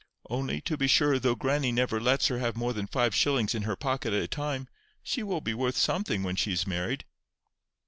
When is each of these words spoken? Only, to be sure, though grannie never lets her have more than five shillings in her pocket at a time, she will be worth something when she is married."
Only, 0.31 0.61
to 0.61 0.77
be 0.77 0.87
sure, 0.87 1.19
though 1.19 1.35
grannie 1.35 1.71
never 1.71 2.01
lets 2.01 2.25
her 2.29 2.39
have 2.39 2.55
more 2.55 2.73
than 2.73 2.87
five 2.87 3.13
shillings 3.13 3.53
in 3.53 3.61
her 3.61 3.75
pocket 3.75 4.13
at 4.13 4.23
a 4.23 4.27
time, 4.27 4.67
she 5.03 5.21
will 5.21 5.41
be 5.41 5.53
worth 5.53 5.77
something 5.77 6.23
when 6.23 6.35
she 6.35 6.51
is 6.53 6.65
married." 6.65 7.05